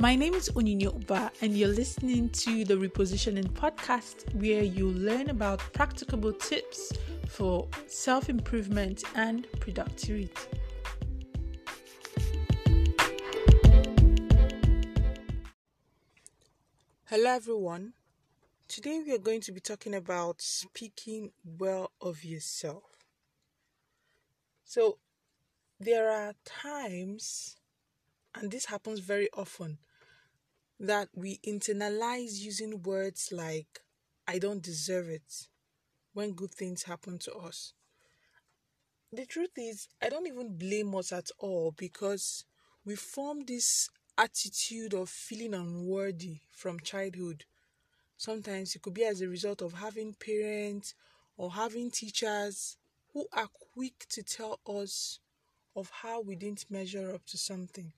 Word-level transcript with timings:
My 0.00 0.14
name 0.14 0.34
is 0.34 0.48
Onyinye 0.50 0.94
Uba, 0.94 1.32
and 1.42 1.56
you're 1.56 1.66
listening 1.66 2.28
to 2.30 2.64
the 2.64 2.74
Repositioning 2.74 3.48
Podcast, 3.48 4.32
where 4.32 4.62
you 4.62 4.90
learn 4.90 5.28
about 5.28 5.58
practicable 5.72 6.32
tips 6.32 6.92
for 7.26 7.66
self 7.88 8.28
improvement 8.28 9.02
and 9.16 9.48
productivity. 9.58 10.30
Hello, 17.06 17.30
everyone. 17.30 17.94
Today 18.68 19.02
we 19.04 19.12
are 19.12 19.18
going 19.18 19.40
to 19.40 19.50
be 19.50 19.58
talking 19.58 19.96
about 19.96 20.40
speaking 20.40 21.32
well 21.44 21.90
of 22.00 22.24
yourself. 22.24 22.84
So, 24.64 24.98
there 25.80 26.08
are 26.08 26.34
times, 26.44 27.56
and 28.32 28.52
this 28.52 28.66
happens 28.66 29.00
very 29.00 29.28
often, 29.32 29.78
that 30.80 31.08
we 31.14 31.38
internalize 31.46 32.40
using 32.40 32.82
words 32.82 33.30
like, 33.32 33.80
I 34.26 34.38
don't 34.38 34.62
deserve 34.62 35.08
it, 35.08 35.48
when 36.12 36.32
good 36.32 36.52
things 36.52 36.84
happen 36.84 37.18
to 37.20 37.34
us. 37.34 37.72
The 39.12 39.24
truth 39.24 39.56
is, 39.56 39.88
I 40.02 40.08
don't 40.10 40.26
even 40.26 40.56
blame 40.56 40.94
us 40.94 41.12
at 41.12 41.30
all 41.38 41.72
because 41.76 42.44
we 42.84 42.94
form 42.94 43.44
this 43.46 43.88
attitude 44.18 44.94
of 44.94 45.08
feeling 45.08 45.54
unworthy 45.54 46.40
from 46.52 46.80
childhood. 46.80 47.44
Sometimes 48.16 48.74
it 48.74 48.82
could 48.82 48.94
be 48.94 49.04
as 49.04 49.20
a 49.20 49.28
result 49.28 49.62
of 49.62 49.74
having 49.74 50.14
parents 50.14 50.94
or 51.36 51.52
having 51.52 51.90
teachers 51.90 52.76
who 53.14 53.26
are 53.32 53.48
quick 53.74 54.06
to 54.10 54.22
tell 54.22 54.60
us 54.66 55.20
of 55.74 55.90
how 56.02 56.20
we 56.20 56.36
didn't 56.36 56.70
measure 56.70 57.14
up 57.14 57.24
to 57.26 57.38
something. 57.38 57.92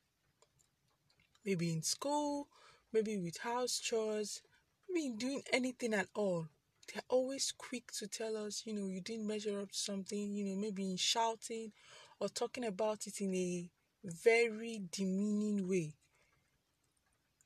Maybe 1.45 1.73
in 1.73 1.83
school, 1.83 2.49
maybe 2.93 3.17
with 3.19 3.39
house 3.39 3.79
chores, 3.79 4.43
maybe 4.89 5.15
doing 5.17 5.43
anything 5.53 5.95
at 5.95 6.09
all. 6.15 6.49
They're 6.93 7.03
always 7.09 7.53
quick 7.57 7.93
to 7.93 8.09
tell 8.09 8.37
us, 8.37 8.63
you 8.65 8.75
know, 8.75 8.89
you 8.89 9.01
didn't 9.01 9.27
measure 9.27 9.61
up 9.61 9.71
to 9.71 9.79
something, 9.79 10.33
you 10.35 10.45
know, 10.45 10.57
maybe 10.61 10.91
in 10.91 10.97
shouting 10.97 11.73
or 12.19 12.29
talking 12.29 12.65
about 12.65 13.07
it 13.07 13.21
in 13.21 13.35
a 13.35 13.69
very 14.05 14.83
demeaning 14.91 15.69
way. 15.69 15.95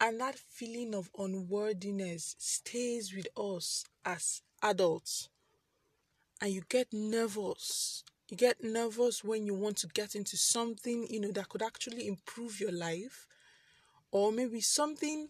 And 0.01 0.21
that 0.21 0.39
feeling 0.39 0.95
of 0.95 1.11
unworthiness 1.19 2.37
stays 2.39 3.15
with 3.15 3.27
us 3.37 3.85
as 4.05 4.43
adults. 4.63 5.29
And 6.41 6.53
you 6.53 6.63
get 6.69 6.93
nervous. 6.93 8.05
You 8.29 8.37
get 8.37 8.63
nervous 8.63 9.23
when 9.23 9.47
you 9.47 9.55
want 9.55 9.79
to 9.79 9.87
get 9.89 10.15
into 10.15 10.37
something, 10.37 11.07
you 11.09 11.21
know, 11.21 11.31
that 11.33 11.49
could 11.49 11.63
actually 11.63 12.07
improve 12.09 12.61
your 12.61 12.73
life 12.73 13.27
or 14.15 14.31
maybe 14.31 14.61
something 14.61 15.29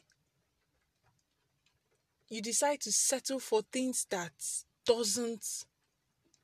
you 2.29 2.43
decide 2.43 2.81
to 2.83 2.93
settle 2.93 3.41
for 3.41 3.63
things 3.73 4.07
that 4.11 4.33
doesn't 4.85 5.65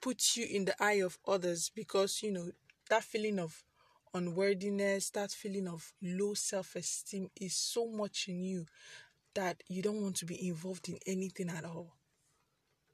put 0.01 0.37
you 0.37 0.47
in 0.51 0.65
the 0.65 0.83
eye 0.83 1.03
of 1.03 1.19
others 1.29 1.71
because 1.75 2.23
you 2.23 2.33
know 2.33 2.51
that 2.89 3.05
feeling 3.05 3.39
of 3.39 3.63
unworthiness 4.15 5.11
that 5.11 5.31
feeling 5.31 5.69
of 5.69 5.93
low 6.03 6.33
self-esteem 6.33 7.29
is 7.39 7.55
so 7.55 7.87
much 7.87 8.27
in 8.29 8.43
you 8.43 8.65
that 9.35 9.63
you 9.69 9.83
don't 9.83 10.03
want 10.03 10.17
to 10.17 10.25
be 10.25 10.49
involved 10.49 10.89
in 10.89 10.99
anything 11.07 11.49
at 11.51 11.65
all. 11.65 11.95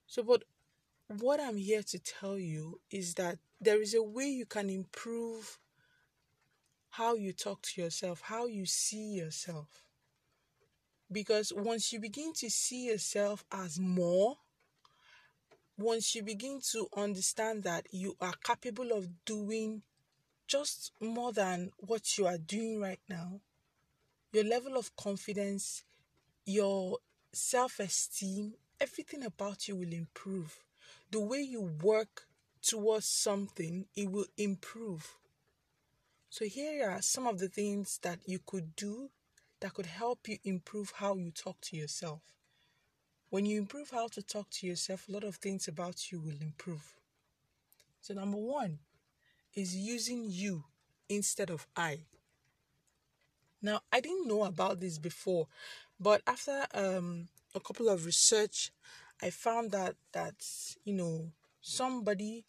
So 0.06 0.22
but 0.22 0.42
what 1.18 1.40
i'm 1.40 1.56
here 1.56 1.84
to 1.84 2.00
tell 2.00 2.36
you 2.36 2.80
is 2.90 3.14
that 3.14 3.38
there 3.60 3.80
is 3.80 3.94
a 3.94 4.02
way 4.02 4.26
you 4.26 4.44
can 4.44 4.68
improve 4.68 5.60
how 6.96 7.14
you 7.14 7.30
talk 7.30 7.60
to 7.60 7.82
yourself, 7.82 8.22
how 8.22 8.46
you 8.46 8.64
see 8.64 9.16
yourself. 9.16 9.66
Because 11.12 11.52
once 11.54 11.92
you 11.92 12.00
begin 12.00 12.32
to 12.34 12.48
see 12.48 12.86
yourself 12.86 13.44
as 13.52 13.78
more, 13.78 14.38
once 15.76 16.14
you 16.14 16.22
begin 16.22 16.58
to 16.72 16.86
understand 16.96 17.64
that 17.64 17.86
you 17.92 18.16
are 18.18 18.32
capable 18.42 18.92
of 18.92 19.08
doing 19.26 19.82
just 20.48 20.92
more 20.98 21.32
than 21.32 21.70
what 21.80 22.16
you 22.16 22.26
are 22.26 22.38
doing 22.38 22.80
right 22.80 23.00
now, 23.10 23.40
your 24.32 24.44
level 24.44 24.78
of 24.78 24.96
confidence, 24.96 25.84
your 26.46 26.96
self 27.30 27.78
esteem, 27.78 28.54
everything 28.80 29.22
about 29.22 29.68
you 29.68 29.76
will 29.76 29.92
improve. 29.92 30.56
The 31.10 31.20
way 31.20 31.42
you 31.42 31.60
work 31.82 32.22
towards 32.62 33.04
something, 33.06 33.84
it 33.94 34.10
will 34.10 34.26
improve. 34.38 35.18
So, 36.38 36.44
here 36.44 36.90
are 36.90 37.00
some 37.00 37.26
of 37.26 37.38
the 37.38 37.48
things 37.48 37.98
that 38.02 38.18
you 38.26 38.40
could 38.44 38.76
do 38.76 39.08
that 39.60 39.72
could 39.72 39.86
help 39.86 40.28
you 40.28 40.36
improve 40.44 40.92
how 40.96 41.14
you 41.14 41.30
talk 41.30 41.58
to 41.62 41.78
yourself. 41.78 42.20
When 43.30 43.46
you 43.46 43.58
improve 43.58 43.88
how 43.88 44.08
to 44.08 44.20
talk 44.20 44.50
to 44.50 44.66
yourself, 44.66 45.08
a 45.08 45.12
lot 45.12 45.24
of 45.24 45.36
things 45.36 45.66
about 45.66 46.12
you 46.12 46.20
will 46.20 46.36
improve. 46.42 46.98
So, 48.02 48.12
number 48.12 48.36
one 48.36 48.80
is 49.54 49.74
using 49.74 50.26
you 50.28 50.64
instead 51.08 51.48
of 51.48 51.66
I. 51.74 52.00
Now, 53.62 53.80
I 53.90 54.00
didn't 54.00 54.28
know 54.28 54.44
about 54.44 54.78
this 54.78 54.98
before, 54.98 55.46
but 55.98 56.20
after 56.26 56.66
um, 56.74 57.28
a 57.54 57.60
couple 57.60 57.88
of 57.88 58.04
research, 58.04 58.72
I 59.22 59.30
found 59.30 59.70
that 59.70 59.96
that 60.12 60.46
you 60.84 60.92
know 60.92 61.32
somebody 61.62 62.44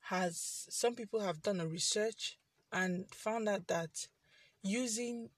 has 0.00 0.66
some 0.68 0.96
people 0.96 1.20
have 1.20 1.42
done 1.42 1.60
a 1.60 1.66
research 1.68 2.38
and 2.74 3.06
found 3.14 3.48
out 3.48 3.68
that 3.68 4.08
using 4.62 5.30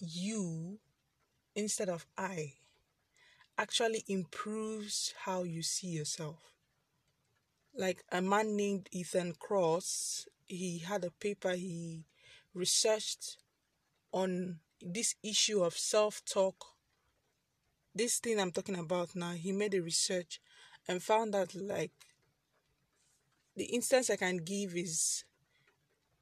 you 0.00 0.78
instead 1.54 1.88
of 1.88 2.04
I 2.18 2.54
actually 3.56 4.04
improves 4.08 5.14
how 5.24 5.44
you 5.44 5.62
see 5.62 5.88
yourself. 5.88 6.52
Like 7.74 8.02
a 8.10 8.20
man 8.20 8.56
named 8.56 8.88
Ethan 8.90 9.34
Kross, 9.34 10.26
he 10.48 10.78
had 10.78 11.04
a 11.04 11.12
paper 11.12 11.52
he 11.52 12.04
researched 12.54 13.36
on 14.12 14.58
this 14.82 15.14
issue 15.22 15.62
of 15.62 15.78
self 15.78 16.24
talk. 16.24 16.56
This 17.94 18.18
thing 18.18 18.40
I'm 18.40 18.50
talking 18.50 18.78
about 18.78 19.14
now, 19.14 19.32
he 19.32 19.52
made 19.52 19.74
a 19.74 19.80
research 19.82 20.40
and 20.88 21.02
found 21.02 21.34
that, 21.34 21.54
like, 21.54 21.92
the 23.56 23.64
instance 23.64 24.10
I 24.10 24.16
can 24.16 24.38
give 24.38 24.74
is 24.74 25.24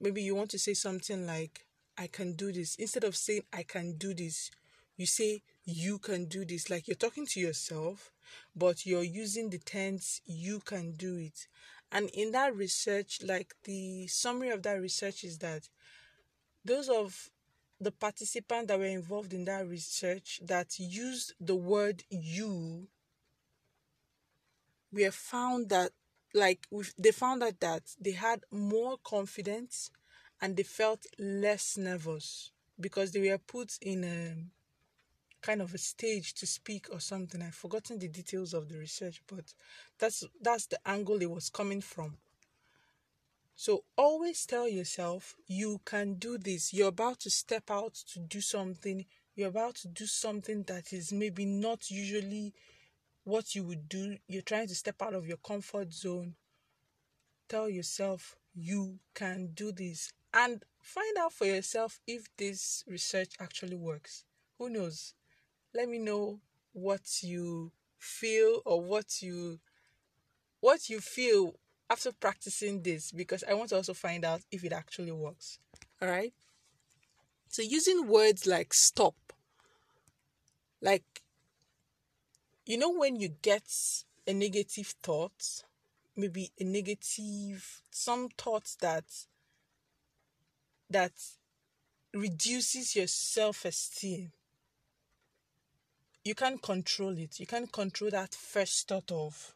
maybe 0.01 0.23
you 0.23 0.35
want 0.35 0.51
to 0.51 0.59
say 0.59 0.75
something 0.75 1.27
like, 1.27 1.65
I 1.97 2.07
can 2.07 2.35
do 2.35 2.53
this. 2.53 2.77
Instead 2.77 3.05
of 3.05 3.17
saying, 3.17 3.43
I 3.53 3.65
can 3.65 3.97
do 3.97 4.15
this, 4.15 4.51
you 4.97 5.07
say, 5.07 5.43
you 5.65 5.99
can 5.99 6.27
do 6.27 6.45
this. 6.45 6.71
Like 6.71 6.89
you're 6.89 6.95
talking 6.95 7.27
to 7.27 7.41
yourself, 7.41 8.13
but 8.55 8.87
you're 8.87 9.03
using 9.03 9.51
the 9.51 9.59
tense, 9.59 10.21
you 10.25 10.61
can 10.61 10.93
do 10.93 11.17
it. 11.17 11.47
And 11.91 12.11
in 12.11 12.33
that 12.33 12.55
research, 12.55 13.21
like 13.25 13.55
the 13.65 14.07
summary 14.07 14.51
of 14.51 14.63
that 14.63 14.81
research 14.81 15.25
is 15.25 15.39
that 15.39 15.69
those 16.65 16.89
of 16.89 17.31
the 17.81 17.91
participants 17.93 18.69
that 18.69 18.79
were 18.79 18.85
involved 18.85 19.33
in 19.33 19.45
that 19.47 19.67
research 19.69 20.41
that 20.45 20.79
used 20.79 21.33
the 21.41 21.55
word 21.55 22.03
you 22.11 22.89
we 24.93 25.03
have 25.03 25.15
found 25.15 25.69
that 25.69 25.91
like 26.35 26.67
they 26.99 27.11
found 27.11 27.43
out 27.43 27.61
that 27.61 27.83
they 28.01 28.13
had 28.13 28.45
more 28.51 28.97
confidence 29.03 29.91
and 30.41 30.57
they 30.57 30.63
felt 30.63 31.07
less 31.19 31.77
nervous 31.77 32.53
because 32.81 33.13
they 33.13 33.29
were 33.29 33.39
put 33.39 33.79
in 33.83 34.05
a 34.05 34.37
kind 35.41 35.63
of 35.63 35.75
a 35.75 35.79
stage 35.79 36.35
to 36.35 36.47
speak 36.47 36.89
or 36.93 37.01
something. 37.01 37.43
I've 37.43 37.55
forgotten 37.55 37.99
the 37.99 38.09
details 38.09 38.55
of 38.55 38.69
the 38.69 38.79
research, 38.79 39.23
but 39.27 39.53
that's 39.99 40.25
that's 40.41 40.67
the 40.67 40.79
angle 40.87 41.21
it 41.23 41.31
was 41.31 41.49
coming 41.51 41.81
from. 41.81 42.17
So 43.57 43.83
always 43.97 44.47
tell 44.47 44.69
yourself 44.69 45.35
you 45.47 45.81
can 45.85 46.15
do 46.15 46.39
this. 46.39 46.73
You're 46.73 46.89
about 46.89 47.21
to 47.21 47.31
step 47.31 47.71
out 47.71 47.95
to 48.13 48.21
do 48.21 48.41
something. 48.41 49.05
You're 49.35 49.49
about 49.49 49.75
to 49.77 49.89
do 49.89 50.07
something 50.07 50.63
that 50.65 50.93
is 50.93 51.13
maybe 51.13 51.45
not 51.45 51.91
usually 51.91 52.55
what 53.29 53.55
you 53.55 53.63
would 53.65 53.89
do. 53.89 54.17
You're 54.27 54.43
trying 54.43 54.69
to 54.69 54.75
step 54.75 55.03
out 55.03 55.15
of 55.15 55.27
your 55.27 55.37
comfort 55.37 55.93
zone. 55.93 56.35
Tell 57.49 57.69
yourself 57.69 58.37
you 58.55 58.99
can 59.15 59.51
do 59.55 59.71
this 59.71 60.13
and 60.33 60.63
find 60.81 61.17
out 61.19 61.33
for 61.33 61.45
yourself 61.45 62.01
if 62.07 62.27
this 62.37 62.85
research 62.89 63.35
actually 63.41 63.77
works. 63.77 64.25
Who 64.59 64.71
knows? 64.71 65.15
Let 65.75 65.89
me 65.89 65.99
know 65.99 66.41
what 66.73 67.23
you 67.23 67.73
feel 67.99 68.63
or 68.65 68.81
what 68.81 69.23
you 69.23 69.61
what 70.61 70.89
you 70.89 71.01
feel 71.01 71.55
after 71.91 72.13
practicing 72.13 72.83
this 72.83 73.13
because 73.13 73.45
I 73.49 73.55
want 73.55 73.71
to 73.71 73.77
also 73.77 73.95
find 73.95 74.25
out 74.25 74.41
if 74.51 74.65
it 74.65 74.73
actually 74.73 75.13
works. 75.13 75.59
All 76.03 76.09
right? 76.09 76.33
So 77.49 77.63
using 77.63 78.09
words 78.09 78.47
like 78.47 78.75
stop 78.75 79.15
like 80.81 81.23
you 82.69 82.79
know 82.79 82.91
when 82.91 83.17
you 83.17 83.31
get 83.43 83.69
a 84.27 84.33
negative 84.33 84.95
thought, 85.03 85.65
maybe 86.17 86.53
a 86.61 86.65
negative 86.65 87.83
some 87.91 88.29
thoughts 88.29 88.77
that 88.77 89.05
that 90.91 91.13
reduces 92.15 92.95
your 92.95 93.07
self-esteem 93.07 94.31
you 96.29 96.35
can't 96.35 96.61
control 96.61 97.17
it. 97.17 97.41
You 97.41 97.47
can't 97.47 97.73
control 97.73 98.11
that 98.11 98.35
first 98.35 98.87
thought 98.87 99.11
of, 99.11 99.55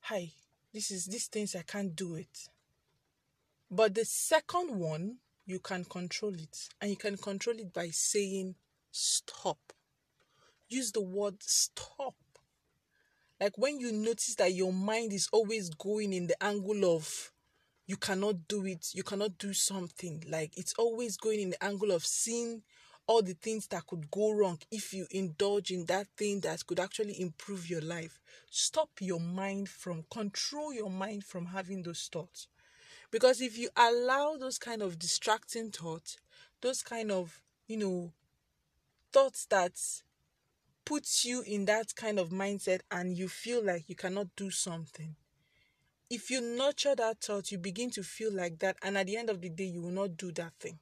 hi, 0.00 0.32
this 0.72 0.90
is 0.90 1.06
these 1.06 1.28
things 1.28 1.56
I 1.56 1.62
can't 1.62 1.96
do 1.96 2.16
it. 2.16 2.50
But 3.70 3.94
the 3.94 4.04
second 4.04 4.78
one, 4.78 5.16
you 5.46 5.60
can 5.60 5.84
control 5.84 6.34
it. 6.34 6.68
And 6.80 6.90
you 6.90 6.96
can 6.98 7.16
control 7.16 7.56
it 7.58 7.72
by 7.72 7.88
saying 7.88 8.54
stop. 8.90 9.72
Use 10.68 10.92
the 10.92 11.00
word 11.00 11.42
stop. 11.42 12.14
Like 13.40 13.58
when 13.58 13.78
you 13.80 13.92
notice 13.92 14.34
that 14.36 14.54
your 14.54 14.72
mind 14.72 15.12
is 15.12 15.28
always 15.32 15.70
going 15.70 16.12
in 16.12 16.26
the 16.28 16.42
angle 16.42 16.96
of 16.96 17.32
you 17.86 17.96
cannot 17.96 18.48
do 18.48 18.64
it, 18.64 18.88
you 18.94 19.02
cannot 19.02 19.36
do 19.38 19.52
something. 19.52 20.24
Like 20.28 20.56
it's 20.56 20.74
always 20.78 21.16
going 21.16 21.40
in 21.40 21.50
the 21.50 21.62
angle 21.62 21.90
of 21.90 22.04
seeing 22.06 22.62
all 23.06 23.22
the 23.22 23.34
things 23.34 23.66
that 23.68 23.86
could 23.86 24.10
go 24.10 24.32
wrong 24.32 24.58
if 24.70 24.94
you 24.94 25.06
indulge 25.10 25.70
in 25.70 25.84
that 25.86 26.06
thing 26.16 26.40
that 26.40 26.66
could 26.66 26.80
actually 26.80 27.20
improve 27.20 27.68
your 27.68 27.82
life. 27.82 28.18
Stop 28.50 28.88
your 29.00 29.20
mind 29.20 29.68
from, 29.68 30.04
control 30.10 30.72
your 30.72 30.90
mind 30.90 31.24
from 31.24 31.46
having 31.46 31.82
those 31.82 32.08
thoughts. 32.10 32.48
Because 33.10 33.40
if 33.40 33.58
you 33.58 33.68
allow 33.76 34.36
those 34.38 34.58
kind 34.58 34.80
of 34.80 34.98
distracting 34.98 35.70
thoughts, 35.70 36.16
those 36.62 36.82
kind 36.82 37.10
of, 37.10 37.42
you 37.66 37.76
know, 37.76 38.12
thoughts 39.12 39.44
that 39.46 39.78
puts 40.84 41.24
you 41.24 41.42
in 41.42 41.64
that 41.66 41.94
kind 41.94 42.18
of 42.18 42.30
mindset 42.30 42.80
and 42.90 43.16
you 43.16 43.28
feel 43.28 43.64
like 43.64 43.88
you 43.88 43.94
cannot 43.94 44.28
do 44.36 44.50
something. 44.50 45.16
If 46.10 46.30
you 46.30 46.40
nurture 46.40 46.94
that 46.94 47.20
thought, 47.20 47.50
you 47.50 47.58
begin 47.58 47.90
to 47.92 48.02
feel 48.02 48.32
like 48.32 48.58
that, 48.58 48.76
and 48.82 48.96
at 48.98 49.06
the 49.06 49.16
end 49.16 49.30
of 49.30 49.40
the 49.40 49.48
day, 49.48 49.64
you 49.64 49.80
will 49.82 49.90
not 49.90 50.16
do 50.16 50.30
that 50.32 50.52
thing. 50.60 50.78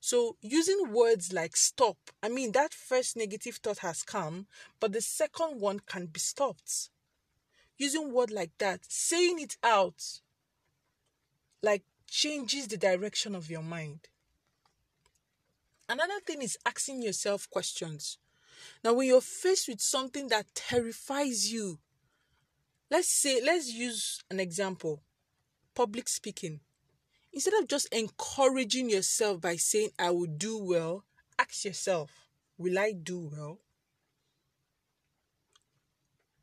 So, 0.00 0.36
using 0.40 0.92
words 0.92 1.32
like 1.32 1.56
stop, 1.56 1.96
I 2.22 2.28
mean, 2.28 2.52
that 2.52 2.72
first 2.74 3.16
negative 3.16 3.56
thought 3.56 3.78
has 3.78 4.02
come, 4.02 4.46
but 4.80 4.92
the 4.92 5.00
second 5.00 5.60
one 5.60 5.80
can 5.80 6.06
be 6.06 6.18
stopped. 6.18 6.88
Using 7.76 8.12
word 8.12 8.30
like 8.30 8.52
that, 8.58 8.80
saying 8.88 9.40
it 9.40 9.56
out, 9.62 10.20
like 11.62 11.84
changes 12.06 12.66
the 12.68 12.76
direction 12.76 13.34
of 13.34 13.50
your 13.50 13.62
mind. 13.62 14.08
Another 15.88 16.20
thing 16.26 16.42
is 16.42 16.58
asking 16.64 17.02
yourself 17.02 17.48
questions. 17.50 18.18
Now, 18.84 18.94
when 18.94 19.06
you're 19.06 19.20
faced 19.20 19.68
with 19.68 19.80
something 19.80 20.28
that 20.28 20.54
terrifies 20.54 21.52
you, 21.52 21.78
let's 22.90 23.08
say, 23.08 23.40
let's 23.44 23.72
use 23.72 24.22
an 24.30 24.40
example 24.40 25.02
public 25.74 26.08
speaking. 26.08 26.60
Instead 27.32 27.54
of 27.54 27.68
just 27.68 27.86
encouraging 27.92 28.90
yourself 28.90 29.40
by 29.40 29.56
saying, 29.56 29.90
I 29.98 30.10
will 30.10 30.26
do 30.26 30.58
well, 30.58 31.04
ask 31.38 31.64
yourself, 31.64 32.10
Will 32.60 32.78
I 32.78 32.92
do 32.92 33.30
well? 33.32 33.58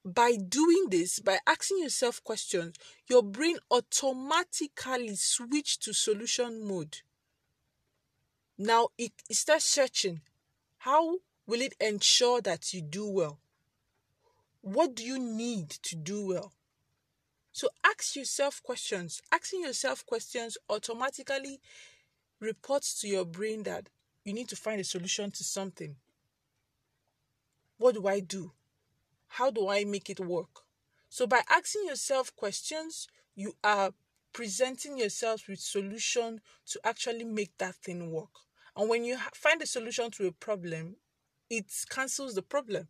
By 0.04 0.36
doing 0.36 0.88
this, 0.90 1.20
by 1.20 1.38
asking 1.46 1.78
yourself 1.84 2.24
questions, 2.24 2.76
your 3.08 3.22
brain 3.22 3.58
automatically 3.70 5.16
switch 5.16 5.78
to 5.82 5.94
solution 5.94 6.68
mode. 6.68 7.02
Now 8.58 8.88
it, 8.98 9.12
it 9.30 9.36
starts 9.36 9.66
searching. 9.66 10.22
How 10.80 11.18
will 11.48 11.62
it 11.62 11.74
ensure 11.80 12.42
that 12.42 12.74
you 12.74 12.82
do 12.82 13.10
well? 13.10 13.40
What 14.62 14.96
do 14.96 15.04
you 15.04 15.18
need 15.18 15.70
to 15.70 15.96
do 15.96 16.28
well? 16.28 16.54
So 17.54 17.70
ask 17.84 18.16
yourself 18.16 18.62
questions. 18.62 19.22
Asking 19.32 19.62
yourself 19.64 20.06
questions 20.06 20.58
automatically 20.70 21.60
reports 22.40 23.00
to 23.02 23.08
your 23.08 23.26
brain 23.26 23.64
that 23.64 23.90
you 24.24 24.34
need 24.34 24.50
to 24.50 24.56
find 24.56 24.80
a 24.80 24.84
solution 24.84 25.32
to 25.32 25.44
something. 25.44 25.96
What 27.78 27.96
do 27.96 28.08
I 28.08 28.20
do? 28.20 28.52
How 29.28 29.50
do 29.50 29.70
I 29.70 29.86
make 29.86 30.10
it 30.10 30.20
work? 30.20 30.62
So 31.10 31.26
by 31.26 31.42
asking 31.50 31.86
yourself 31.86 32.36
questions, 32.36 33.08
you 33.36 33.54
are 33.64 33.92
presenting 34.34 34.98
yourself 34.98 35.48
with 35.48 35.60
solution 35.60 36.42
to 36.68 36.80
actually 36.84 37.24
make 37.24 37.58
that 37.58 37.76
thing 37.76 38.12
work. 38.12 38.30
And 38.76 38.90
when 38.90 39.04
you 39.04 39.18
find 39.34 39.62
a 39.62 39.66
solution 39.66 40.12
to 40.12 40.28
a 40.28 40.32
problem, 40.32 40.98
it 41.50 41.66
cancels 41.90 42.36
the 42.36 42.42
problem. 42.42 42.88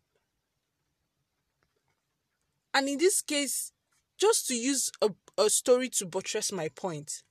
And 2.73 2.87
in 2.89 2.97
this 2.97 3.21
case, 3.21 3.71
just 4.17 4.47
to 4.47 4.55
use 4.55 4.91
a, 5.01 5.09
a 5.37 5.49
story 5.49 5.89
to 5.89 6.05
buttress 6.05 6.51
my 6.51 6.69
point. 6.69 7.23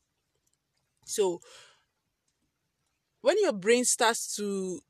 So, 1.05 1.41
when 3.21 3.37
your 3.41 3.53
brain 3.53 3.85
starts 3.85 4.37
to 4.37 4.81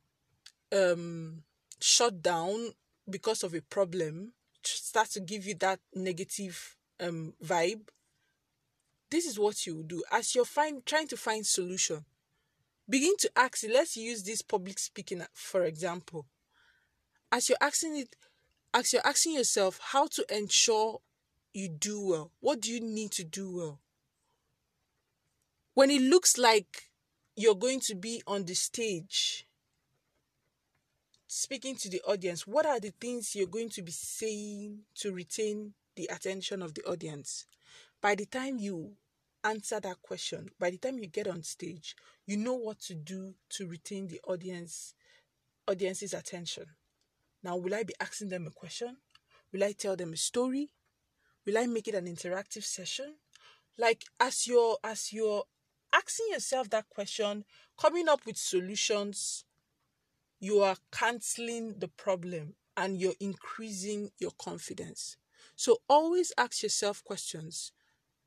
um, 0.72 1.42
shut 1.80 2.22
down 2.22 2.72
because 3.08 3.42
of 3.42 3.54
a 3.54 3.60
problem, 3.60 4.32
starts 4.62 5.14
to 5.14 5.20
give 5.20 5.46
you 5.46 5.54
that 5.56 5.80
negative 5.94 6.76
um, 7.00 7.34
vibe, 7.42 7.88
this 9.10 9.24
is 9.26 9.38
what 9.38 9.66
you 9.66 9.84
do 9.86 10.02
as 10.10 10.34
you're 10.34 10.44
find, 10.44 10.84
trying 10.84 11.08
to 11.08 11.16
find 11.16 11.46
solution 11.46 12.04
begin 12.88 13.16
to 13.18 13.30
ask. 13.36 13.64
Let's 13.68 13.96
use 13.96 14.22
this 14.22 14.42
public 14.42 14.78
speaking 14.78 15.22
for 15.32 15.64
example. 15.64 16.26
As 17.32 17.48
you're 17.48 17.58
asking 17.60 17.96
it, 17.96 18.16
as 18.72 18.92
you're 18.92 19.06
asking 19.06 19.34
yourself 19.34 19.80
how 19.82 20.06
to 20.08 20.24
ensure 20.34 21.00
you 21.52 21.68
do 21.68 22.08
well, 22.08 22.32
what 22.40 22.60
do 22.60 22.72
you 22.72 22.80
need 22.80 23.10
to 23.12 23.24
do 23.24 23.56
well? 23.56 23.80
When 25.74 25.90
it 25.90 26.00
looks 26.00 26.38
like 26.38 26.90
you're 27.34 27.54
going 27.54 27.80
to 27.80 27.94
be 27.94 28.22
on 28.26 28.44
the 28.44 28.54
stage 28.54 29.46
speaking 31.26 31.76
to 31.76 31.90
the 31.90 32.00
audience, 32.02 32.46
what 32.46 32.64
are 32.64 32.80
the 32.80 32.92
things 33.00 33.34
you're 33.34 33.46
going 33.46 33.68
to 33.70 33.82
be 33.82 33.92
saying 33.92 34.78
to 34.94 35.12
retain 35.12 35.74
the 35.94 36.08
attention 36.12 36.62
of 36.62 36.74
the 36.74 36.82
audience? 36.84 37.46
By 38.00 38.14
the 38.14 38.26
time 38.26 38.58
you 38.58 38.92
answer 39.46 39.80
that 39.80 40.02
question, 40.02 40.50
by 40.58 40.70
the 40.70 40.78
time 40.78 40.98
you 40.98 41.06
get 41.06 41.28
on 41.28 41.42
stage, 41.42 41.94
you 42.26 42.36
know 42.36 42.54
what 42.54 42.80
to 42.80 42.94
do 42.94 43.34
to 43.50 43.66
retain 43.66 44.08
the 44.08 44.20
audience 44.26 44.94
audience's 45.68 46.14
attention. 46.14 46.66
Now, 47.42 47.56
will 47.56 47.74
I 47.74 47.82
be 47.82 47.94
asking 48.00 48.28
them 48.28 48.46
a 48.46 48.50
question? 48.50 48.96
Will 49.52 49.64
I 49.64 49.72
tell 49.72 49.96
them 49.96 50.12
a 50.12 50.16
story? 50.16 50.70
Will 51.44 51.58
I 51.58 51.66
make 51.66 51.88
it 51.88 51.94
an 51.94 52.06
interactive 52.06 52.64
session? 52.64 53.14
Like 53.78 54.04
as 54.18 54.46
you're 54.46 54.78
as 54.82 55.12
you're 55.12 55.44
asking 55.92 56.26
yourself 56.32 56.70
that 56.70 56.88
question, 56.88 57.44
coming 57.78 58.08
up 58.08 58.26
with 58.26 58.36
solutions, 58.36 59.44
you 60.40 60.60
are 60.60 60.76
canceling 60.92 61.78
the 61.78 61.88
problem 61.88 62.54
and 62.76 63.00
you're 63.00 63.14
increasing 63.20 64.10
your 64.18 64.32
confidence. 64.38 65.16
So 65.54 65.78
always 65.88 66.32
ask 66.36 66.62
yourself 66.62 67.02
questions 67.04 67.72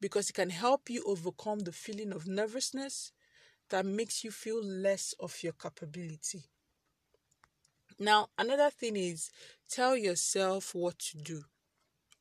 because 0.02 0.30
it 0.30 0.34
can 0.34 0.50
help 0.50 0.90
you 0.90 1.04
overcome 1.06 1.60
the 1.60 1.72
feeling 1.72 2.12
of 2.12 2.28
nervousness 2.28 3.12
that 3.70 3.86
makes 3.86 4.24
you 4.24 4.32
feel 4.32 4.64
less 4.64 5.14
of 5.20 5.44
your 5.44 5.54
capability. 5.54 6.44
Now, 8.00 8.30
another 8.38 8.70
thing 8.70 8.96
is 8.96 9.30
tell 9.70 9.96
yourself 9.96 10.74
what 10.74 11.00
to 11.00 11.18
do. 11.18 11.44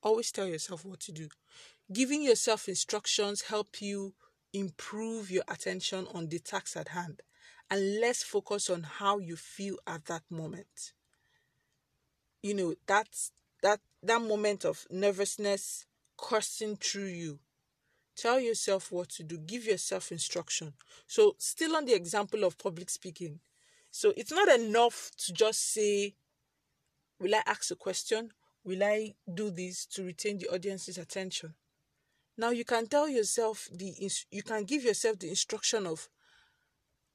Always 0.03 0.33
tell 0.33 0.47
yourself 0.47 0.85
what 0.85 1.01
to 1.01 1.13
do. 1.13 1.29
Giving 1.93 2.23
yourself 2.23 2.69
instructions 2.69 3.43
help 3.43 3.81
you 3.81 4.15
improve 4.53 5.31
your 5.31 5.45
attention 5.49 6.07
on 6.13 6.29
the 6.29 6.39
task 6.39 6.77
at 6.77 6.89
hand 6.89 7.23
and 7.71 8.01
less 8.01 8.23
focus 8.23 8.71
on 8.71 8.83
how 8.83 9.19
you 9.19 9.37
feel 9.37 9.77
at 9.87 10.07
that 10.07 10.23
moment. 10.31 10.93
You 12.43 12.55
know, 12.55 12.75
that's 12.87 13.33
that 13.63 13.81
that 14.03 14.23
moment 14.23 14.65
of 14.65 14.87
nervousness 14.91 15.87
coursing 16.17 16.77
through 16.77 17.07
you 17.07 17.39
Tell 18.19 18.41
yourself 18.41 18.91
what 18.91 19.11
to 19.11 19.23
do. 19.23 19.39
Give 19.39 19.65
yourself 19.65 20.11
instruction. 20.11 20.73
So, 21.07 21.37
still 21.39 21.77
on 21.77 21.85
the 21.85 21.95
example 21.95 22.43
of 22.43 22.59
public 22.59 22.91
speaking. 22.91 23.39
So, 23.93 24.13
it's 24.17 24.33
not 24.33 24.49
enough 24.49 25.13
to 25.19 25.33
just 25.33 25.73
say, 25.73 26.17
Will 27.21 27.37
I 27.37 27.43
ask 27.47 27.71
a 27.71 27.77
question? 27.77 28.33
Will 28.65 28.83
I 28.83 29.15
do 29.33 29.51
this 29.51 29.87
to 29.87 30.05
retain 30.05 30.39
the 30.39 30.49
audience's 30.53 30.99
attention? 30.99 31.55
Now, 32.37 32.51
you 32.51 32.65
can 32.65 32.87
tell 32.89 33.09
yourself 33.09 33.69
the, 33.73 33.95
you 34.33 34.43
can 34.43 34.65
give 34.65 34.83
yourself 34.83 35.21
the 35.21 35.29
instruction 35.29 35.87
of, 35.87 36.09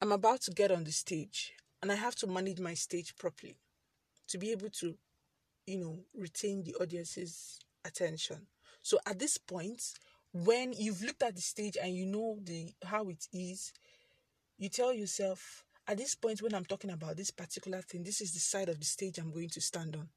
I'm 0.00 0.12
about 0.12 0.40
to 0.42 0.50
get 0.50 0.70
on 0.70 0.84
the 0.84 0.92
stage 0.92 1.52
and 1.82 1.92
I 1.92 1.96
have 1.96 2.14
to 2.16 2.26
manage 2.26 2.60
my 2.60 2.74
stage 2.74 3.14
properly 3.16 3.56
to 4.28 4.38
be 4.38 4.52
able 4.52 4.70
to, 4.70 4.94
you 5.66 5.78
know, 5.78 5.98
retain 6.14 6.62
the 6.62 6.74
audience's 6.80 7.60
attention. 7.84 8.46
So, 8.82 8.98
at 9.06 9.18
this 9.18 9.38
point, 9.38 9.94
when 10.34 10.74
you've 10.74 11.02
looked 11.02 11.22
at 11.22 11.36
the 11.36 11.40
stage 11.40 11.78
and 11.82 11.94
you 11.94 12.06
know 12.06 12.38
the 12.44 12.68
how 12.84 13.08
it 13.08 13.26
is 13.32 13.72
you 14.58 14.68
tell 14.68 14.92
yourself 14.92 15.64
at 15.88 15.96
this 15.96 16.14
point 16.14 16.42
when 16.42 16.54
i'm 16.54 16.66
talking 16.66 16.90
about 16.90 17.16
this 17.16 17.30
particular 17.30 17.80
thing 17.82 18.02
this 18.02 18.20
is 18.20 18.34
the 18.34 18.40
side 18.40 18.68
of 18.68 18.78
the 18.78 18.84
stage 18.86 19.18
i'm 19.18 19.32
going 19.32 19.48
to 19.48 19.60
stand 19.60 19.96
on. 19.96 20.08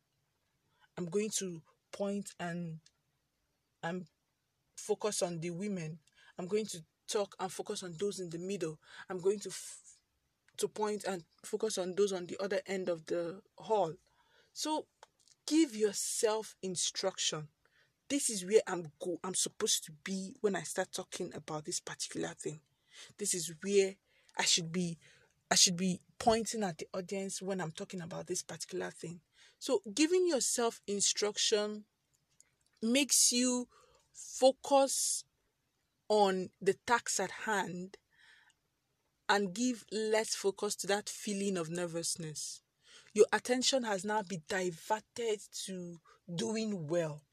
I'm 0.98 1.06
going 1.06 1.30
to 1.38 1.62
point 1.92 2.32
and 2.40 2.80
and 3.84 4.06
focus 4.76 5.22
on 5.22 5.40
the 5.40 5.52
women. 5.52 6.00
I'm 6.40 6.48
going 6.48 6.66
to 6.68 6.80
talk 7.08 7.36
and 7.40 7.52
focus 7.52 7.84
on 7.84 7.96
those 8.00 8.20
in 8.20 8.30
the 8.30 8.40
middle. 8.40 8.80
I'm 9.10 9.20
going 9.20 9.40
to 9.42 9.50
f- 9.50 9.80
to 10.58 10.68
point 10.68 11.04
and 11.06 11.24
focus 11.46 11.78
on 11.78 11.96
those 11.96 12.12
on 12.14 12.26
the 12.26 12.38
other 12.42 12.62
end 12.66 12.90
of 12.90 13.06
the 13.06 13.42
hall. 13.58 13.94
So 14.54 14.88
give 15.48 15.76
yourself 15.76 16.56
instruction. 16.64 17.48
This 18.10 18.30
is 18.30 18.46
where 18.46 18.62
I'm 18.68 18.92
go 19.04 19.20
I'm 19.24 19.36
supposed 19.36 19.84
to 19.86 19.92
be 20.04 20.36
when 20.42 20.56
I 20.56 20.62
start 20.62 20.92
talking 20.94 21.32
about 21.36 21.66
this 21.66 21.80
particular 21.80 22.30
thing. 22.30 22.62
This 23.18 23.34
is 23.34 23.54
where 23.62 23.96
I 24.38 24.44
should 24.44 24.72
be 24.72 24.98
I 25.52 25.56
should 25.56 25.78
be 25.78 26.00
pointing 26.20 26.64
at 26.64 26.78
the 26.78 26.88
audience 26.94 27.42
when 27.42 27.60
I'm 27.60 27.72
talking 27.72 28.02
about 28.02 28.28
this 28.28 28.44
particular 28.44 28.92
thing. 28.92 29.20
So 29.60 29.82
giving 29.94 30.28
yourself 30.28 30.82
instruction 30.88 31.84
makes 32.82 33.32
you 33.32 33.68
focus 34.14 35.24
on 36.08 36.50
the 36.62 36.76
task 36.86 37.20
at 37.20 37.32
hand 37.32 37.98
and 39.28 39.54
give 39.54 39.84
less 39.92 40.34
focus 40.36 40.76
to 40.78 40.88
that 40.88 41.10
feeling 41.10 41.58
of 41.58 41.70
nervousness. 41.70 42.62
Your 43.14 43.26
attention 43.34 43.84
has 43.84 44.06
now 44.06 44.22
been 44.22 44.44
diverted 44.48 45.42
to 45.66 46.00
doing 46.34 46.88
well 46.88 47.24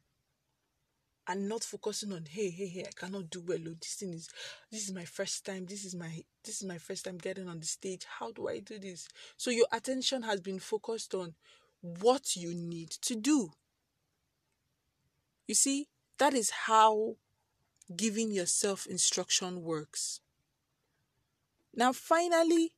and 1.27 1.49
not 1.49 1.65
focusing 1.65 2.13
on 2.13 2.25
hey 2.29 2.51
hey 2.51 2.67
hey 2.67 2.85
I 2.87 2.93
cannot 2.95 3.31
do 3.31 3.43
well. 3.47 3.59
Oh, 3.67 3.75
this 3.81 3.95
thing 3.95 4.13
is 4.13 4.29
this 4.71 4.89
is 4.89 4.95
my 4.95 5.05
first 5.05 5.45
time. 5.45 5.67
This 5.67 5.85
is 5.85 5.95
my 5.95 6.23
this 6.45 6.57
is 6.61 6.69
my 6.69 6.79
first 6.79 7.05
time 7.05 7.19
getting 7.19 7.49
on 7.49 7.61
the 7.61 7.67
stage. 7.67 8.07
How 8.19 8.33
do 8.33 8.49
I 8.49 8.61
do 8.61 8.79
this? 8.79 9.09
So 9.37 9.51
your 9.51 9.67
attention 9.73 10.23
has 10.23 10.41
been 10.41 10.59
focused 10.59 11.15
on 11.15 11.35
what 11.81 12.37
you 12.37 12.55
need 12.55 12.91
to 12.91 13.15
do. 13.15 13.51
You 15.47 15.55
see, 15.55 15.89
that 16.19 16.35
is 16.35 16.51
how 16.51 17.17
giving 17.95 18.31
yourself 18.31 18.87
instruction 18.87 19.63
works. 19.63 20.21
Now, 21.75 21.93
finally, 21.93 22.73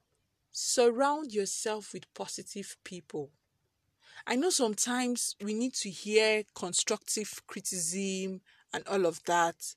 surround 0.50 1.32
yourself 1.32 1.92
with 1.92 2.12
positive 2.14 2.76
people. 2.82 3.30
I 4.26 4.34
know 4.34 4.50
sometimes 4.50 5.36
we 5.40 5.54
need 5.54 5.74
to 5.74 5.90
hear 5.90 6.42
constructive 6.54 7.42
criticism 7.46 8.40
and 8.72 8.86
all 8.88 9.06
of 9.06 9.22
that, 9.24 9.76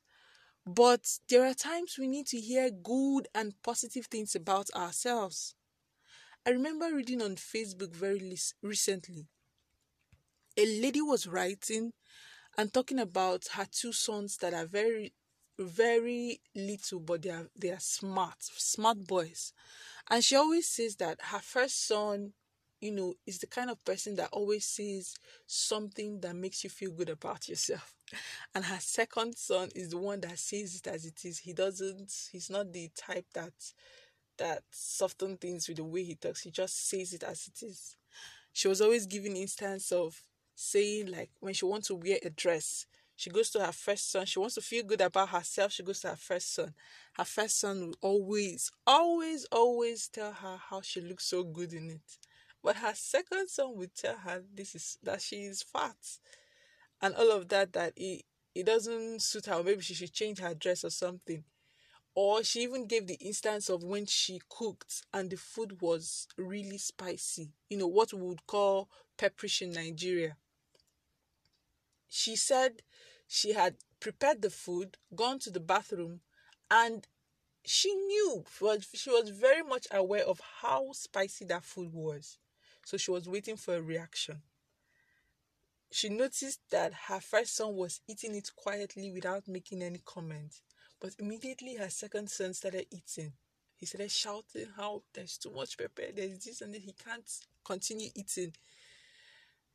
but 0.66 1.20
there 1.30 1.46
are 1.46 1.54
times 1.54 1.98
we 2.00 2.08
need 2.08 2.26
to 2.28 2.40
hear 2.40 2.72
good 2.72 3.28
and 3.36 3.54
positive 3.62 4.08
things 4.08 4.34
about 4.36 4.70
ourselves. 4.76 5.54
I 6.46 6.50
remember 6.52 6.94
reading 6.94 7.22
on 7.22 7.36
Facebook 7.36 7.96
very 7.96 8.38
recently. 8.64 9.28
A 10.58 10.66
lady 10.82 11.02
was 11.02 11.28
writing 11.28 11.94
and 12.58 12.74
talking 12.74 13.00
about 13.00 13.50
her 13.54 13.68
two 13.72 13.94
sons 13.94 14.38
that 14.38 14.54
are 14.54 14.66
very 14.66 15.14
very 15.60 16.40
little 16.56 17.02
but 17.02 17.22
they 17.22 17.30
are 17.30 17.50
they 17.56 17.70
are 17.70 17.80
smart 17.82 18.38
smart 18.40 19.06
boys 19.06 19.52
and 20.10 20.24
she 20.24 20.36
always 20.36 20.70
says 20.70 20.96
that 20.96 21.20
her 21.22 21.40
first 21.40 21.86
son 21.86 22.32
you 22.82 22.92
know 22.92 23.14
is 23.26 23.40
the 23.40 23.48
kind 23.48 23.70
of 23.70 23.84
person 23.86 24.16
that 24.16 24.30
always 24.32 24.66
sees 24.66 25.16
something 25.48 26.20
that 26.22 26.36
makes 26.36 26.64
you 26.64 26.70
feel 26.70 26.92
good 26.92 27.10
about 27.10 27.48
yourself 27.50 27.94
and 28.56 28.66
her 28.66 28.80
second 28.80 29.36
son 29.36 29.70
is 29.76 29.90
the 29.90 29.98
one 29.98 30.20
that 30.22 30.40
sees 30.40 30.76
it 30.76 30.88
as 30.88 31.06
it 31.06 31.26
is 31.26 31.40
he 31.40 31.54
doesn't 31.54 32.12
he's 32.32 32.50
not 32.50 32.72
the 32.74 32.90
type 32.96 33.26
that 33.34 33.54
that 34.38 34.64
soften 34.72 35.38
things 35.38 35.68
with 35.68 35.78
the 35.78 35.84
way 35.84 36.04
he 36.04 36.16
talks 36.16 36.42
he 36.42 36.52
just 36.52 36.90
says 36.90 37.14
it 37.14 37.24
as 37.24 37.48
it 37.48 37.66
is 37.66 37.96
she 38.54 38.68
was 38.68 38.82
always 38.82 39.06
giving 39.06 39.38
instance 39.38 39.92
of 39.92 40.22
saying 40.56 41.08
like 41.12 41.30
when 41.40 41.54
she 41.54 41.66
wants 41.66 41.88
to 41.88 41.96
wear 41.96 42.18
a 42.24 42.30
dress 42.30 42.86
she 43.16 43.30
goes 43.30 43.50
to 43.50 43.66
her 43.66 43.74
first 43.74 44.12
son. 44.12 44.26
She 44.26 44.40
wants 44.40 44.56
to 44.56 44.62
feel 44.62 44.84
good 44.86 45.02
about 45.02 45.30
herself. 45.30 45.74
She 45.74 45.84
goes 45.84 46.00
to 46.02 46.10
her 46.10 46.16
first 46.16 46.56
son. 46.56 46.74
Her 47.16 47.26
first 47.26 47.60
son 47.60 47.82
will 47.82 47.96
always, 48.02 48.72
always, 48.88 49.46
always 49.52 50.08
tell 50.08 50.32
her 50.32 50.58
how 50.70 50.80
she 50.80 51.02
looks 51.02 51.26
so 51.26 51.44
good 51.44 51.74
in 51.74 51.90
it. 51.90 52.18
But 52.64 52.78
her 52.78 52.94
second 52.94 53.50
son 53.50 53.76
will 53.76 53.88
tell 53.96 54.18
her 54.18 54.44
this 54.54 54.76
is 54.76 54.98
that 55.04 55.22
she 55.22 55.44
is 55.46 55.64
fat. 55.64 55.96
And 57.02 57.16
all 57.16 57.32
of 57.32 57.48
that 57.50 57.74
that 57.74 57.94
it, 57.96 58.26
it 58.56 58.66
doesn't 58.66 59.22
suit 59.22 59.46
her. 59.48 59.64
Maybe 59.64 59.82
she 59.82 59.94
should 59.94 60.14
change 60.14 60.40
her 60.40 60.54
dress 60.54 60.84
or 60.84 60.90
something. 60.90 61.44
Or 62.16 62.44
she 62.44 62.62
even 62.64 62.86
gave 62.88 63.08
the 63.08 63.16
instance 63.16 63.70
of 63.70 63.84
when 63.84 64.06
she 64.06 64.42
cooked 64.50 65.04
and 65.14 65.30
the 65.30 65.38
food 65.38 65.82
was 65.82 66.28
really 66.38 66.78
spicy. 66.78 67.54
You 67.70 67.78
know, 67.78 67.88
what 67.88 68.14
we 68.14 68.22
would 68.22 68.46
call 68.48 68.90
pepperish 69.18 69.62
in 69.62 69.72
Nigeria. 69.72 70.38
She 72.10 72.36
said 72.36 72.84
she 73.28 73.54
had 73.54 73.78
prepared 74.00 74.42
the 74.42 74.50
food, 74.50 74.98
gone 75.16 75.40
to 75.40 75.50
the 75.50 75.60
bathroom, 75.60 76.22
and 76.70 77.08
she 77.66 77.94
knew 77.96 78.46
she 78.94 79.10
was 79.12 79.30
very 79.30 79.64
much 79.64 79.88
aware 79.92 80.26
of 80.26 80.40
how 80.62 80.92
spicy 80.94 81.46
that 81.46 81.64
food 81.64 81.94
was. 81.94 82.38
So 82.90 82.98
she 82.98 83.12
was 83.12 83.30
waiting 83.30 83.56
for 83.56 83.76
a 83.76 83.82
reaction. 83.84 84.42
She 85.92 86.10
noticed 86.10 86.62
that 86.72 86.92
her 87.06 87.20
first 87.20 87.56
son 87.56 87.76
was 87.76 88.02
eating 88.08 88.34
it 88.34 88.50
quietly 88.56 89.12
without 89.12 89.48
making 89.48 89.84
any 89.84 90.02
comment. 90.04 90.56
But 91.00 91.12
immediately 91.20 91.76
her 91.76 91.92
second 91.92 92.32
son 92.32 92.56
started 92.56 92.88
eating. 92.90 93.34
He 93.76 93.86
started 93.86 94.10
shouting 94.10 94.70
how 94.76 95.04
there's 95.14 95.38
too 95.38 95.52
much 95.52 95.78
pepper, 95.78 96.12
there's 96.16 96.44
this 96.44 96.62
and 96.62 96.74
that 96.74 96.82
he 96.82 96.94
can't 96.94 97.30
continue 97.64 98.10
eating. 98.16 98.56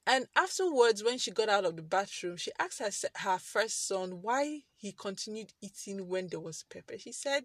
And 0.05 0.27
afterwards, 0.35 1.05
when 1.05 1.19
she 1.19 1.31
got 1.31 1.49
out 1.49 1.65
of 1.65 1.77
the 1.77 1.83
bathroom, 1.83 2.37
she 2.37 2.51
asked 2.59 2.81
her, 2.81 2.91
her 3.15 3.39
first 3.39 3.87
son 3.87 4.23
why 4.23 4.63
he 4.75 4.91
continued 4.91 5.53
eating 5.63 6.09
when 6.09 6.27
there 6.27 6.41
was 6.41 6.65
pepper. 6.69 6.99
She 6.99 7.13
said 7.13 7.45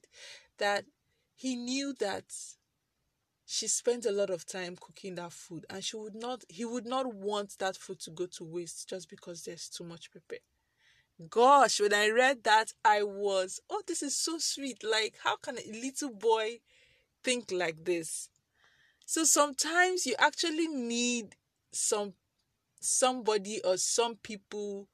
that 0.58 0.86
he 1.36 1.56
knew 1.56 1.94
that 2.00 2.26
she 3.51 3.68
spent 3.68 4.06
a 4.06 4.12
lot 4.12 4.29
of 4.29 4.46
time 4.46 4.75
cooking 4.79 5.15
that 5.15 5.34
food 5.34 5.65
and 5.72 5.84
she 5.84 5.98
would 5.98 6.13
not 6.13 6.44
he 6.50 6.65
would 6.65 6.86
not 6.86 7.12
want 7.13 7.58
that 7.58 7.75
food 7.75 8.00
to 8.00 8.12
go 8.12 8.27
to 8.27 8.44
waste 8.44 8.88
just 8.88 9.10
because 9.10 9.44
there's 9.44 9.68
too 9.70 9.84
much 9.84 10.12
pepper. 10.12 10.38
Gosh, 11.29 11.82
when 11.82 11.94
I 11.94 12.10
read 12.10 12.44
that, 12.46 12.74
I 12.86 13.03
was, 13.03 13.62
oh, 13.70 13.82
this 13.88 14.03
is 14.03 14.15
so 14.15 14.38
sweet. 14.39 14.84
Like, 14.84 15.15
how 15.24 15.38
can 15.38 15.58
a 15.58 15.72
little 15.82 16.12
boy 16.13 16.60
think 17.24 17.51
like 17.51 17.86
this? 17.86 18.29
So 19.06 19.25
sometimes 19.25 20.06
you 20.06 20.15
actually 20.20 20.68
need 20.68 21.36
some 21.72 22.13
somebody 22.82 23.62
or 23.63 23.77
some 23.77 24.15
people, 24.18 24.88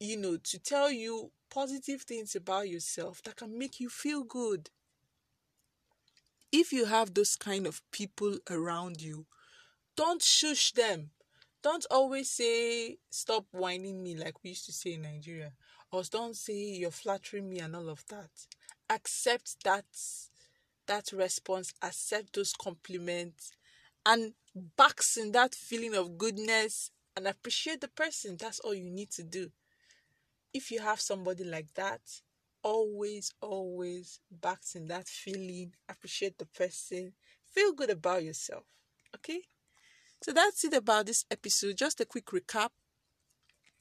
you 0.00 0.16
know, 0.16 0.36
to 0.38 0.58
tell 0.58 0.90
you 0.92 1.32
positive 1.50 2.02
things 2.02 2.36
about 2.36 2.68
yourself 2.68 3.22
that 3.24 3.36
can 3.36 3.58
make 3.58 3.80
you 3.80 3.88
feel 3.90 4.24
good. 4.24 4.70
If 6.52 6.72
you 6.72 6.86
have 6.86 7.14
those 7.14 7.36
kind 7.36 7.66
of 7.66 7.82
people 7.90 8.38
around 8.50 9.00
you, 9.02 9.26
don't 9.96 10.22
shush 10.22 10.72
them. 10.72 11.10
Don't 11.62 11.86
always 11.90 12.30
say, 12.30 12.98
stop 13.10 13.46
whining 13.50 14.02
me, 14.02 14.14
like 14.16 14.42
we 14.42 14.50
used 14.50 14.66
to 14.66 14.72
say 14.72 14.94
in 14.94 15.02
Nigeria. 15.02 15.52
Or 15.90 16.02
don't 16.04 16.36
say 16.36 16.54
you're 16.54 16.90
flattering 16.90 17.48
me 17.48 17.58
and 17.58 17.74
all 17.74 17.88
of 17.88 18.04
that. 18.08 18.30
Accept 18.88 19.64
that 19.64 19.84
that 20.86 21.10
response, 21.12 21.72
accept 21.82 22.34
those 22.34 22.52
compliments, 22.52 23.50
and 24.04 24.34
backs 24.54 25.16
in 25.16 25.32
that 25.32 25.54
feeling 25.54 25.94
of 25.94 26.16
goodness 26.16 26.90
and 27.16 27.26
appreciate 27.26 27.80
the 27.80 27.88
person. 27.88 28.36
That's 28.38 28.60
all 28.60 28.74
you 28.74 28.88
need 28.90 29.10
to 29.12 29.24
do. 29.24 29.50
If 30.54 30.70
you 30.70 30.80
have 30.80 31.00
somebody 31.00 31.44
like 31.44 31.74
that, 31.74 32.00
always, 32.66 33.32
always 33.40 34.18
back 34.28 34.58
in 34.74 34.88
that 34.88 35.06
feeling, 35.06 35.72
appreciate 35.88 36.36
the 36.36 36.46
person, 36.46 37.12
feel 37.44 37.72
good 37.72 37.90
about 37.90 38.24
yourself. 38.24 38.64
Okay? 39.14 39.42
So 40.20 40.32
that's 40.32 40.64
it 40.64 40.74
about 40.74 41.06
this 41.06 41.24
episode. 41.30 41.76
Just 41.76 42.00
a 42.00 42.04
quick 42.04 42.26
recap. 42.26 42.70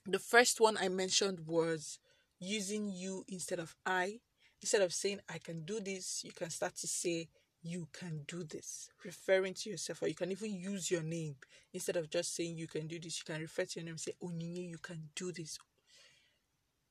The 0.06 0.20
first 0.20 0.62
one 0.62 0.78
I 0.78 0.90
mentioned 0.90 1.48
was 1.48 1.98
using 2.40 2.92
you 2.92 3.26
instead 3.28 3.58
of 3.58 3.76
I. 3.88 4.20
Instead 4.62 4.84
of 4.84 4.94
saying, 4.94 5.20
I 5.28 5.40
can 5.40 5.66
do 5.66 5.80
this, 5.80 6.22
you 6.24 6.32
can 6.32 6.52
start 6.52 6.76
to 6.78 6.88
say, 6.88 7.30
you 7.64 7.88
can 7.92 8.22
do 8.28 8.44
this, 8.44 8.90
referring 9.04 9.56
to 9.56 9.72
yourself, 9.72 10.04
or 10.04 10.08
you 10.08 10.14
can 10.14 10.32
even 10.32 10.54
use 10.54 10.92
your 10.92 11.02
name 11.02 11.36
instead 11.74 11.96
of 11.98 12.12
just 12.12 12.36
saying 12.36 12.56
you 12.56 12.68
can 12.68 12.86
do 12.86 13.00
this. 13.00 13.18
You 13.18 13.34
can 13.34 13.42
refer 13.42 13.66
to 13.66 13.80
your 13.80 13.86
name 13.86 13.94
and 13.94 14.00
say, 14.00 14.14
Onyinye, 14.22 14.70
you 14.70 14.78
can 14.78 15.10
do 15.16 15.32
this. 15.32 15.58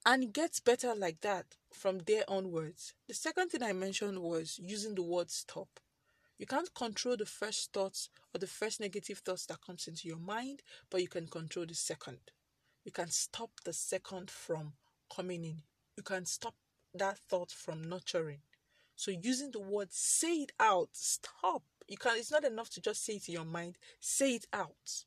And 0.06 0.23
it 0.23 0.32
gets 0.34 0.61
better 0.61 0.94
like 0.94 1.20
that 1.23 1.46
from 1.73 2.00
there 2.00 2.25
onwards. 2.28 2.92
The 3.08 3.14
second 3.14 3.49
thing 3.49 3.62
I 3.62 3.73
mentioned 3.73 4.18
was 4.18 4.61
using 4.62 4.94
the 4.94 5.02
word 5.02 5.30
stop. 5.30 5.80
You 6.38 6.46
can't 6.46 6.75
control 6.75 7.16
the 7.16 7.26
first 7.26 7.73
thoughts 7.73 8.11
or 8.34 8.38
the 8.38 8.46
first 8.46 8.80
negative 8.80 9.18
thoughts 9.18 9.46
that 9.46 9.62
comes 9.62 9.87
into 9.87 10.08
your 10.08 10.18
mind, 10.18 10.62
but 10.90 11.00
you 11.00 11.08
can 11.08 11.26
control 11.26 11.64
the 11.64 11.75
second. 11.75 12.18
You 12.84 12.92
can 12.92 13.08
stop 13.08 13.50
the 13.64 13.73
second 13.73 14.30
from 14.30 14.75
coming 15.14 15.44
in. 15.44 15.62
You 15.96 16.02
can 16.02 16.26
stop 16.26 16.54
that 16.94 17.18
thought 17.30 17.50
from 17.50 17.88
nurturing. 17.88 18.40
So 18.96 19.11
using 19.11 19.52
the 19.52 19.61
word 19.61 19.88
say 19.90 20.42
it 20.42 20.52
out. 20.61 20.90
Stop. 20.92 21.62
You 21.88 21.96
can 21.96 22.16
it's 22.18 22.30
not 22.30 22.44
enough 22.44 22.70
to 22.70 22.80
just 22.80 23.04
say 23.04 23.14
it 23.14 23.28
in 23.28 23.34
your 23.34 23.44
mind. 23.44 23.78
Say 24.00 24.34
it 24.34 24.46
out. 24.52 25.04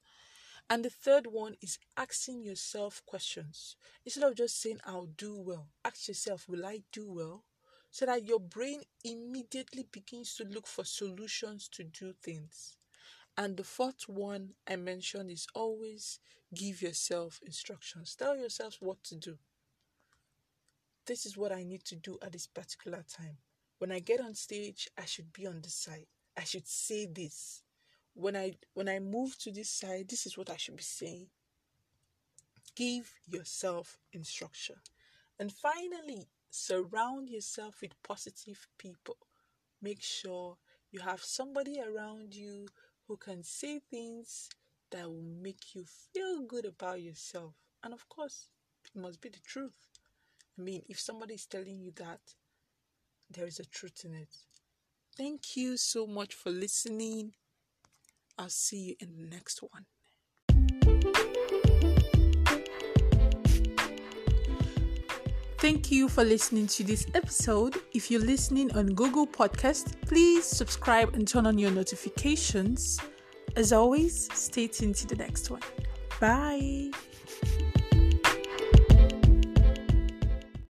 And 0.69 0.83
the 0.83 0.89
third 0.89 1.27
one 1.27 1.55
is 1.61 1.79
asking 1.95 2.43
yourself 2.43 3.01
questions. 3.05 3.77
Instead 4.05 4.23
of 4.23 4.35
just 4.35 4.61
saying 4.61 4.79
I'll 4.85 5.05
do 5.05 5.37
well, 5.37 5.69
ask 5.85 6.09
yourself, 6.09 6.47
will 6.49 6.65
I 6.65 6.81
do 6.91 7.09
well? 7.09 7.45
So 7.89 8.05
that 8.05 8.25
your 8.25 8.39
brain 8.39 8.81
immediately 9.03 9.87
begins 9.89 10.35
to 10.35 10.43
look 10.43 10.67
for 10.67 10.83
solutions 10.83 11.69
to 11.69 11.85
do 11.85 12.13
things. 12.21 12.75
And 13.37 13.55
the 13.55 13.63
fourth 13.63 14.09
one 14.09 14.55
I 14.67 14.75
mentioned 14.75 15.31
is 15.31 15.47
always 15.55 16.19
give 16.53 16.81
yourself 16.81 17.39
instructions. 17.45 18.15
Tell 18.15 18.35
yourself 18.35 18.77
what 18.81 19.03
to 19.05 19.15
do. 19.15 19.37
This 21.05 21.25
is 21.25 21.37
what 21.37 21.53
I 21.53 21.63
need 21.63 21.85
to 21.85 21.95
do 21.95 22.17
at 22.21 22.33
this 22.33 22.47
particular 22.47 23.05
time. 23.07 23.37
When 23.77 23.91
I 23.91 23.99
get 23.99 24.19
on 24.19 24.33
stage, 24.33 24.89
I 24.97 25.05
should 25.05 25.31
be 25.31 25.47
on 25.47 25.61
this 25.61 25.75
side. 25.75 26.07
I 26.35 26.43
should 26.43 26.67
say 26.67 27.05
this. 27.05 27.63
When 28.19 28.35
I 28.35 28.53
when 28.73 28.89
I 28.89 28.97
move 28.97 29.37
to 29.39 29.51
this 29.51 29.69
side, 29.69 30.07
this 30.09 30.25
is 30.25 30.35
what 30.35 30.49
I 30.49 30.57
should 30.57 30.75
be 30.75 30.81
saying. 30.81 31.27
Give 32.75 33.13
yourself 33.27 33.99
instruction. 34.11 34.77
And 35.39 35.51
finally, 35.51 36.27
surround 36.49 37.29
yourself 37.29 37.81
with 37.81 38.01
positive 38.01 38.67
people. 38.79 39.17
Make 39.83 40.01
sure 40.01 40.57
you 40.91 41.01
have 41.01 41.21
somebody 41.21 41.79
around 41.79 42.33
you 42.33 42.67
who 43.07 43.17
can 43.17 43.43
say 43.43 43.81
things 43.91 44.49
that 44.89 45.07
will 45.07 45.21
make 45.21 45.75
you 45.75 45.85
feel 46.11 46.41
good 46.41 46.65
about 46.65 47.03
yourself. 47.03 47.53
And 47.83 47.93
of 47.93 48.09
course, 48.09 48.49
it 48.83 48.99
must 48.99 49.21
be 49.21 49.29
the 49.29 49.45
truth. 49.45 49.77
I 50.57 50.63
mean, 50.63 50.81
if 50.89 50.99
somebody 50.99 51.35
is 51.35 51.45
telling 51.45 51.79
you 51.79 51.91
that, 51.97 52.21
there 53.29 53.45
is 53.45 53.59
a 53.59 53.65
truth 53.65 54.01
in 54.05 54.15
it. 54.15 54.35
Thank 55.15 55.55
you 55.55 55.77
so 55.77 56.07
much 56.07 56.33
for 56.33 56.49
listening. 56.49 57.33
I'll 58.37 58.49
see 58.49 58.77
you 58.77 58.95
in 58.99 59.15
the 59.17 59.25
next 59.25 59.61
one. 59.61 59.85
Thank 65.59 65.91
you 65.91 66.07
for 66.07 66.23
listening 66.23 66.67
to 66.67 66.83
this 66.83 67.07
episode. 67.15 67.77
If 67.91 68.11
you're 68.11 68.21
listening 68.21 68.71
on 68.77 68.93
Google 68.93 69.25
Podcast, 69.25 69.99
please 70.05 70.45
subscribe 70.45 71.15
and 71.15 71.27
turn 71.27 71.47
on 71.47 71.57
your 71.57 71.71
notifications. 71.71 72.99
As 73.55 73.73
always, 73.73 74.29
stay 74.33 74.67
tuned 74.67 74.95
to 74.95 75.07
the 75.07 75.15
next 75.15 75.49
one. 75.49 75.61
Bye. 76.21 76.91